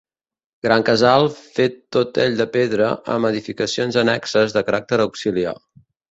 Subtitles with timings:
[0.67, 1.25] Gran casal
[1.57, 5.53] fet tot ell de pedra, amb edificacions annexes de caràcter auxiliar.